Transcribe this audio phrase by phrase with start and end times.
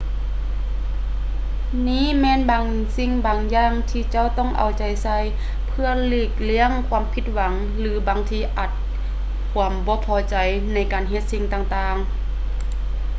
[1.87, 2.65] ນີ້ແມ່ນບາງ
[2.97, 5.17] ສິ່ງບາງຢ່າງທີເຈົ້າຕ້ອງເອົາໃຈໃສ່
[5.67, 8.71] ເພື່ອຫຼີກລ້ຽງຄວາມຜິດຫວັງ ຫຼື ບາງທີອາດ
[9.51, 10.35] ຄວາມບໍ່ພໍໃຈ
[10.73, 12.07] ໃນການເຮັດສິ່ງຕ່າງໆ